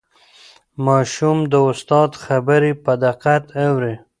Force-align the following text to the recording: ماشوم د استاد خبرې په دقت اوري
ماشوم 0.85 1.37
د 1.51 1.53
استاد 1.69 2.11
خبرې 2.23 2.71
په 2.83 2.91
دقت 3.03 3.43
اوري 3.65 3.95